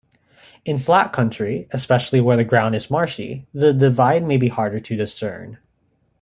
In 0.65 0.79
flat 0.79 1.13
country-especially 1.13 2.21
where 2.21 2.35
the 2.35 2.43
ground 2.43 2.73
is 2.73 2.89
marshy-the 2.89 3.71
divide 3.73 4.23
may 4.25 4.37
be 4.37 4.47
harder 4.47 4.79
to 4.79 4.95
discern. 4.95 5.59